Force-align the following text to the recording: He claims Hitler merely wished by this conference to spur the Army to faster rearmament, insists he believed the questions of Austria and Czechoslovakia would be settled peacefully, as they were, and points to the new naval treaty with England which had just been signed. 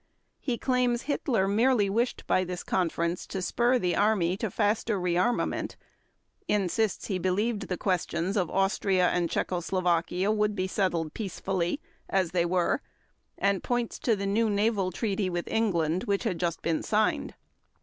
He 0.39 0.57
claims 0.57 1.03
Hitler 1.03 1.47
merely 1.47 1.87
wished 1.87 2.25
by 2.25 2.43
this 2.43 2.63
conference 2.63 3.27
to 3.27 3.39
spur 3.39 3.77
the 3.77 3.95
Army 3.95 4.35
to 4.37 4.49
faster 4.49 4.99
rearmament, 4.99 5.75
insists 6.47 7.05
he 7.05 7.19
believed 7.19 7.67
the 7.67 7.77
questions 7.77 8.35
of 8.35 8.49
Austria 8.49 9.09
and 9.09 9.29
Czechoslovakia 9.29 10.31
would 10.31 10.55
be 10.55 10.65
settled 10.65 11.13
peacefully, 11.13 11.79
as 12.09 12.31
they 12.31 12.45
were, 12.45 12.81
and 13.37 13.61
points 13.61 13.99
to 13.99 14.15
the 14.15 14.25
new 14.25 14.49
naval 14.49 14.91
treaty 14.91 15.29
with 15.29 15.47
England 15.47 16.05
which 16.05 16.23
had 16.23 16.39
just 16.39 16.63
been 16.63 16.81
signed. 16.81 17.35